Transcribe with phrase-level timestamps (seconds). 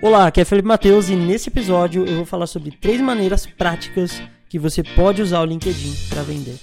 [0.00, 4.22] Olá, aqui é Felipe Matheus e nesse episódio eu vou falar sobre três maneiras práticas
[4.48, 6.56] que você pode usar o LinkedIn para vender.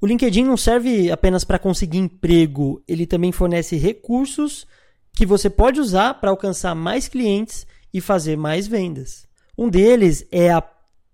[0.00, 4.66] O LinkedIn não serve apenas para conseguir emprego, ele também fornece recursos
[5.12, 9.28] que você pode usar para alcançar mais clientes e fazer mais vendas.
[9.56, 10.60] Um deles é a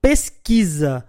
[0.01, 1.05] pesquisa,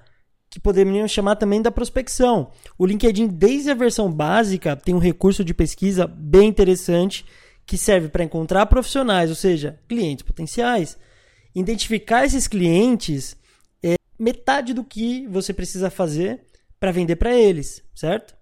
[0.51, 2.51] que poderíamos chamar também da prospecção.
[2.77, 7.25] O LinkedIn, desde a versão básica, tem um recurso de pesquisa bem interessante
[7.65, 10.97] que serve para encontrar profissionais, ou seja, clientes potenciais.
[11.55, 13.37] Identificar esses clientes
[13.81, 16.41] é metade do que você precisa fazer
[16.77, 18.35] para vender para eles, certo?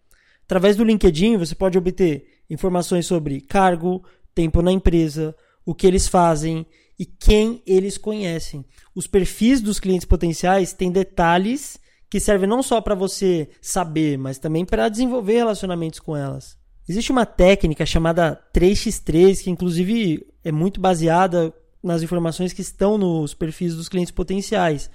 [0.45, 4.03] Através do LinkedIn, você pode obter informações sobre cargo,
[4.33, 6.65] tempo na empresa, o que eles fazem
[6.97, 8.65] e quem eles conhecem.
[8.95, 14.39] Os perfis dos clientes potenciais têm detalhes que servem não só para você saber, mas
[14.39, 16.57] também para desenvolver relacionamentos com elas.
[16.87, 21.53] Existe uma técnica chamada 3x3, que inclusive é muito baseada
[21.83, 24.89] nas informações que estão nos perfis dos clientes potenciais.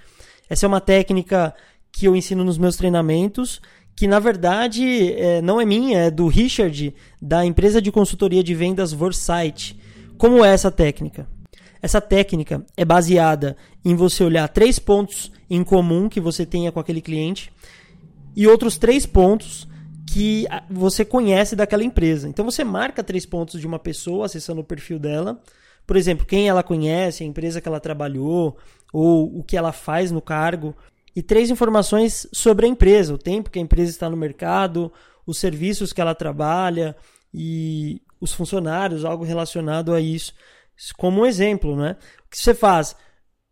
[0.51, 1.55] Essa é uma técnica
[1.93, 3.61] que eu ensino nos meus treinamentos,
[3.95, 8.55] que na verdade é, não é minha, é do Richard, da empresa de consultoria de
[8.55, 9.79] vendas Vorsight.
[10.19, 11.29] Como é essa técnica?
[11.81, 16.81] Essa técnica é baseada em você olhar três pontos em comum que você tenha com
[16.81, 17.53] aquele cliente
[18.35, 19.69] e outros três pontos
[20.07, 22.29] que você conhece daquela empresa.
[22.29, 25.41] Então você marca três pontos de uma pessoa acessando o perfil dela.
[25.87, 28.57] Por exemplo, quem ela conhece, a empresa que ela trabalhou,
[28.93, 30.75] ou o que ela faz no cargo.
[31.17, 34.93] E três informações sobre a empresa, o tempo que a empresa está no mercado,
[35.27, 36.97] os serviços que ela trabalha
[37.33, 40.33] e os funcionários, algo relacionado a isso
[40.97, 41.97] como um exemplo, né?
[42.27, 42.97] O que você faz?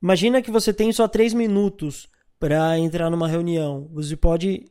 [0.02, 2.08] Imagina que você tem só três minutos
[2.38, 3.88] para entrar numa reunião.
[3.92, 4.64] Você pode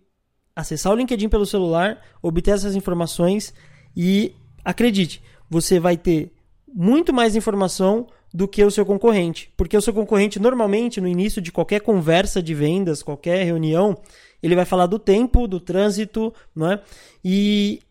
[0.55, 3.53] acessar o LinkedIn pelo celular, obter essas informações
[3.95, 6.33] e acredite, você vai ter
[6.67, 11.41] muito mais informação do que o seu concorrente, porque o seu concorrente normalmente no início
[11.41, 13.97] de qualquer conversa de vendas, qualquer reunião,
[14.41, 16.81] ele vai falar do tempo, do trânsito, não é?
[17.23, 17.81] E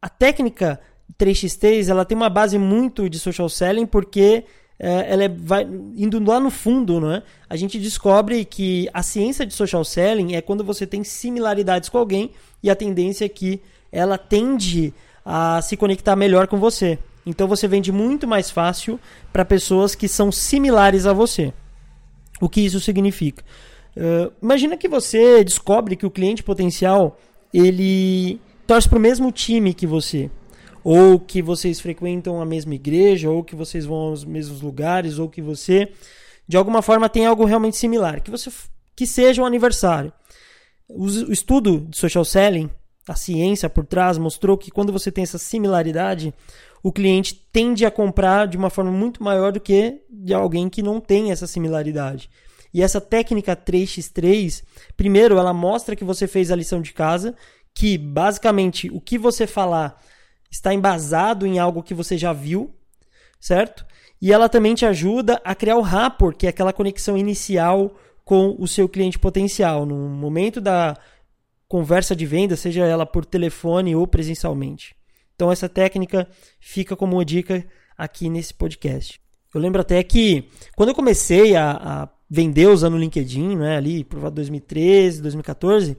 [0.00, 0.80] a técnica
[1.18, 4.44] 3x3 ela tem uma base muito de social selling porque
[4.78, 5.66] é, ela é, vai
[5.96, 7.22] indo lá no fundo, não é?
[7.50, 11.98] A gente descobre que a ciência de social selling é quando você tem similaridades com
[11.98, 12.30] alguém
[12.62, 14.94] e a tendência é que ela tende
[15.24, 16.98] a se conectar melhor com você.
[17.26, 19.00] Então você vende muito mais fácil
[19.32, 21.52] para pessoas que são similares a você.
[22.40, 23.44] O que isso significa?
[23.96, 27.18] Uh, imagina que você descobre que o cliente potencial
[27.52, 30.30] ele torce para o mesmo time que você
[30.90, 35.28] ou que vocês frequentam a mesma igreja, ou que vocês vão aos mesmos lugares, ou
[35.28, 35.92] que você
[36.48, 38.50] de alguma forma tem algo realmente similar, que você
[38.96, 40.10] que seja um aniversário.
[40.88, 42.70] O, estudo de social selling,
[43.06, 46.32] a ciência por trás mostrou que quando você tem essa similaridade,
[46.82, 50.82] o cliente tende a comprar de uma forma muito maior do que de alguém que
[50.82, 52.30] não tem essa similaridade.
[52.72, 54.62] E essa técnica 3x3,
[54.96, 57.36] primeiro, ela mostra que você fez a lição de casa,
[57.74, 60.00] que basicamente o que você falar
[60.50, 62.74] está embasado em algo que você já viu,
[63.40, 63.84] certo?
[64.20, 67.94] E ela também te ajuda a criar o rapport, que é aquela conexão inicial
[68.24, 70.96] com o seu cliente potencial, no momento da
[71.68, 74.94] conversa de venda, seja ela por telefone ou presencialmente.
[75.34, 76.28] Então essa técnica
[76.58, 77.64] fica como uma dica
[77.96, 79.20] aqui nesse podcast.
[79.54, 84.04] Eu lembro até que quando eu comecei a, a vender usando o LinkedIn, né, ali
[84.04, 85.96] por 2013, 2014,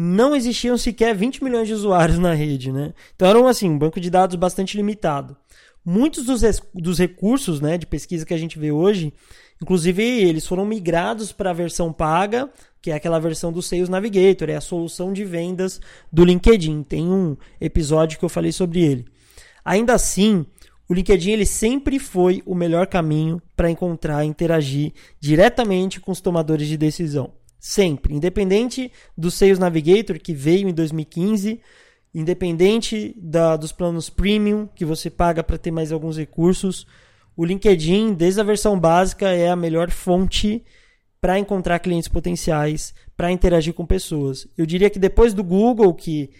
[0.00, 2.94] não existiam sequer 20 milhões de usuários na rede, né?
[3.16, 5.36] Então era assim, um banco de dados bastante limitado.
[5.84, 9.12] Muitos dos, dos recursos né, de pesquisa que a gente vê hoje,
[9.60, 12.48] inclusive eles foram migrados para a versão paga,
[12.80, 15.80] que é aquela versão do Sales Navigator, é a solução de vendas
[16.12, 16.84] do LinkedIn.
[16.84, 19.04] Tem um episódio que eu falei sobre ele.
[19.64, 20.46] Ainda assim,
[20.88, 26.20] o LinkedIn ele sempre foi o melhor caminho para encontrar e interagir diretamente com os
[26.20, 27.32] tomadores de decisão.
[27.58, 28.14] Sempre.
[28.14, 31.60] Independente do Sales Navigator, que veio em 2015,
[32.14, 36.86] independente da, dos planos premium, que você paga para ter mais alguns recursos,
[37.36, 40.64] o LinkedIn, desde a versão básica, é a melhor fonte
[41.20, 44.46] para encontrar clientes potenciais, para interagir com pessoas.
[44.56, 46.30] Eu diria que depois do Google, que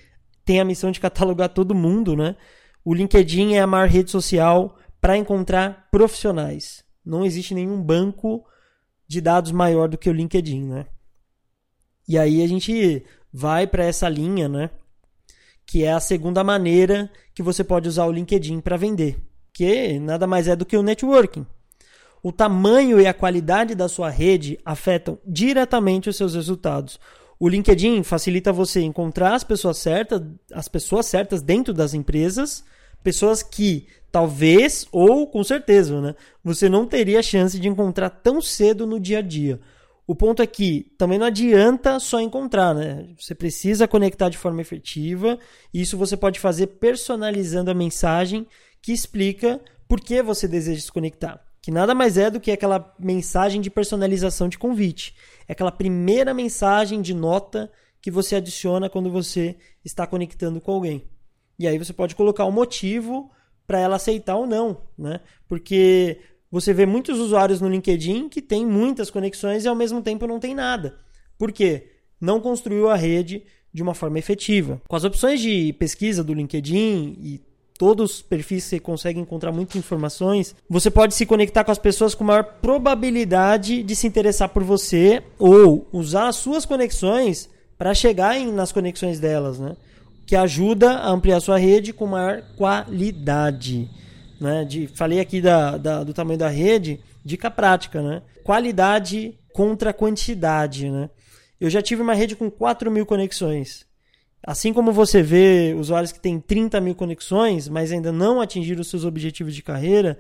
[0.45, 2.37] tem a missão de catalogar todo mundo, né?
[2.85, 6.83] O LinkedIn é a maior rede social para encontrar profissionais.
[7.05, 8.45] Não existe nenhum banco
[9.07, 10.87] de dados maior do que o LinkedIn, né?
[12.09, 14.71] E aí a gente vai para essa linha, né?
[15.67, 19.19] Que é a segunda maneira que você pode usar o LinkedIn para vender,
[19.53, 21.47] que nada mais é do que o networking.
[22.23, 26.99] o tamanho e a qualidade da sua rede afetam diretamente os seus resultados.
[27.39, 30.21] O LinkedIn facilita você encontrar as pessoas certas,
[30.53, 32.65] as pessoas certas dentro das empresas,
[33.03, 38.87] pessoas que talvez ou com certeza, né, você não teria chance de encontrar tão cedo
[38.87, 39.61] no dia a dia.
[40.09, 43.07] O ponto é que também não adianta só encontrar, né?
[43.21, 45.39] Você precisa conectar de forma efetiva.
[45.73, 48.47] E isso você pode fazer personalizando a mensagem
[48.81, 51.45] que explica por que você deseja se conectar.
[51.61, 55.15] Que nada mais é do que aquela mensagem de personalização de convite.
[55.47, 57.71] É aquela primeira mensagem de nota
[58.01, 61.07] que você adiciona quando você está conectando com alguém.
[61.59, 63.31] E aí você pode colocar o um motivo
[63.67, 65.21] para ela aceitar ou não, né?
[65.47, 66.19] Porque
[66.51, 70.41] você vê muitos usuários no LinkedIn que tem muitas conexões e ao mesmo tempo não
[70.41, 70.97] tem nada.
[71.39, 71.91] Por quê?
[72.21, 74.81] Não construiu a rede de uma forma efetiva.
[74.89, 77.41] Com as opções de pesquisa do LinkedIn e
[77.79, 82.15] todos os perfis você consegue encontrar muitas informações, você pode se conectar com as pessoas
[82.15, 87.49] com maior probabilidade de se interessar por você ou usar as suas conexões
[87.79, 89.77] para chegar em, nas conexões delas, né?
[90.27, 93.89] Que ajuda a ampliar sua rede com maior qualidade.
[94.41, 94.65] Né?
[94.65, 98.23] De, falei aqui da, da, do tamanho da rede, dica prática, né?
[98.45, 101.11] Qualidade contra quantidade, né?
[101.61, 103.87] Eu já tive uma rede com 4 mil conexões.
[104.43, 108.89] Assim como você vê usuários que têm 30 mil conexões, mas ainda não atingiram os
[108.89, 110.19] seus objetivos de carreira,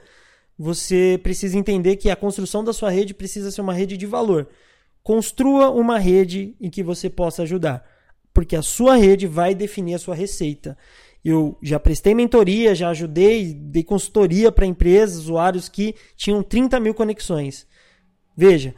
[0.58, 4.48] você precisa entender que a construção da sua rede precisa ser uma rede de valor.
[5.04, 7.88] Construa uma rede em que você possa ajudar,
[8.34, 10.76] porque a sua rede vai definir a sua receita.
[11.24, 16.94] Eu já prestei mentoria, já ajudei, dei consultoria para empresas, usuários que tinham 30 mil
[16.94, 17.66] conexões.
[18.36, 18.74] Veja,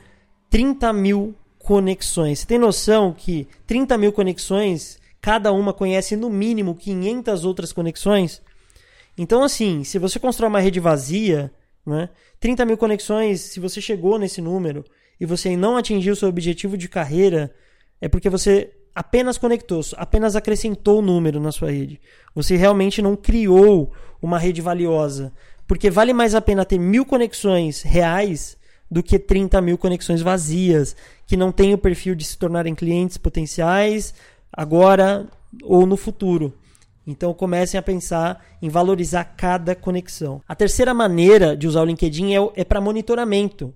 [0.49, 2.41] 30 mil conexões.
[2.41, 8.43] Você tem noção que 30 mil conexões, cada uma conhece no mínimo 500 outras conexões?
[9.17, 11.53] Então, assim, se você constrói uma rede vazia,
[11.85, 12.09] né,
[12.41, 14.85] 30 mil conexões, se você chegou nesse número
[15.21, 17.55] e você não atingiu seu objetivo de carreira,
[18.01, 22.01] é porque você apenas conectou, apenas acrescentou o número na sua rede.
[22.35, 25.33] Você realmente não criou uma rede valiosa.
[25.67, 28.59] Porque vale mais a pena ter mil conexões reais
[28.91, 30.97] do que 30 mil conexões vazias,
[31.27, 34.13] que não têm o perfil de se tornarem clientes potenciais
[34.53, 35.29] agora
[35.63, 36.53] ou no futuro.
[37.07, 40.43] Então comecem a pensar em valorizar cada conexão.
[40.49, 43.73] A terceira maneira de usar o LinkedIn é, é para monitoramento.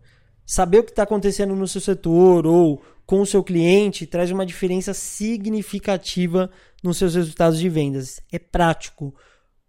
[0.47, 4.47] Saber o que está acontecendo no seu setor ou com o seu cliente traz uma
[4.47, 6.51] diferença significativa
[6.83, 8.21] nos seus resultados de vendas.
[8.31, 9.15] É prático,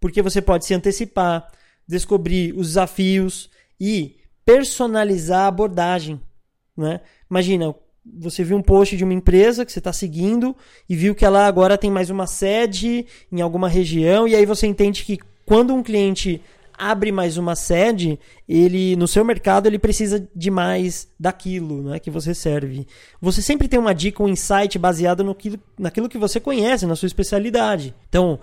[0.00, 1.50] porque você pode se antecipar,
[1.86, 3.50] descobrir os desafios
[3.80, 6.20] e personalizar a abordagem.
[6.76, 7.00] Né?
[7.30, 7.74] Imagina,
[8.04, 10.54] você viu um post de uma empresa que você está seguindo
[10.88, 14.66] e viu que ela agora tem mais uma sede em alguma região, e aí você
[14.66, 16.40] entende que quando um cliente
[16.78, 18.18] abre mais uma sede,
[18.48, 22.86] ele no seu mercado ele precisa de mais daquilo, né, que você serve.
[23.20, 26.96] Você sempre tem uma dica, um insight baseado no que, naquilo que você conhece, na
[26.96, 27.94] sua especialidade.
[28.08, 28.38] Então,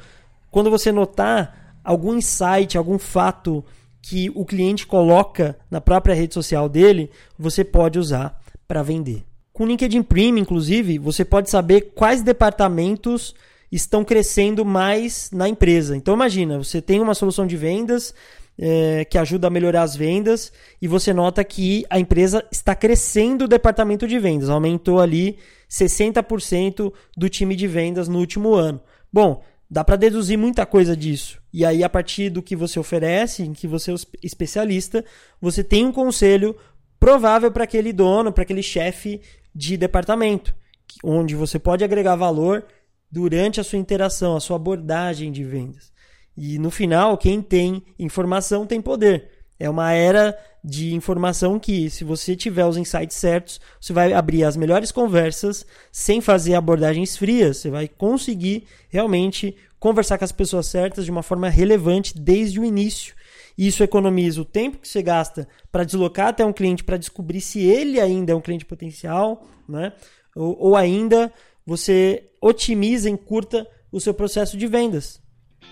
[0.52, 3.64] quando você notar algum insight, algum fato
[4.02, 7.10] que o cliente coloca na própria rede social dele,
[7.40, 9.24] você pode usar para vender.
[9.54, 13.36] Com o LinkedIn Premium, inclusive, você pode saber quais departamentos
[13.76, 15.98] estão crescendo mais na empresa.
[15.98, 18.14] Então imagina, você tem uma solução de vendas
[18.58, 23.46] é, que ajuda a melhorar as vendas e você nota que a empresa está crescendo
[23.46, 25.40] o departamento de vendas, aumentou ali
[25.70, 28.80] 60% do time de vendas no último ano.
[29.12, 31.42] Bom, dá para deduzir muita coisa disso.
[31.52, 35.04] E aí, a partir do que você oferece, em que você é especialista,
[35.42, 36.56] você tem um conselho
[37.00, 39.20] provável para aquele dono, para aquele chefe
[39.54, 40.56] de departamento,
[41.04, 42.66] onde você pode agregar valor
[43.14, 45.94] durante a sua interação, a sua abordagem de vendas.
[46.36, 49.30] E no final, quem tem informação tem poder.
[49.60, 54.44] É uma era de informação que, se você tiver os insights certos, você vai abrir
[54.44, 57.58] as melhores conversas sem fazer abordagens frias.
[57.58, 62.66] Você vai conseguir realmente conversar com as pessoas certas de uma forma relevante desde o
[62.66, 63.14] início.
[63.56, 67.60] Isso economiza o tempo que você gasta para deslocar até um cliente para descobrir se
[67.60, 69.94] ele ainda é um cliente potencial, né?
[70.36, 71.32] ou, ou ainda
[71.66, 75.22] você otimiza, encurta o seu processo de vendas.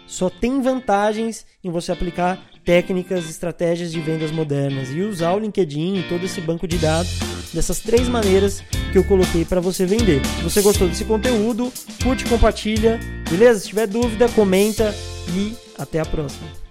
[0.08, 5.96] Só tem vantagens em você aplicar técnicas, estratégias de vendas modernas e usar o LinkedIn
[5.96, 7.20] e todo esse banco de dados
[7.54, 10.22] dessas três maneiras que eu coloquei para você vender.
[10.26, 11.72] Se você gostou desse conteúdo,
[12.04, 13.60] curte, compartilha, beleza?
[13.60, 14.94] Se tiver dúvida, comenta
[15.36, 16.71] e até a próxima.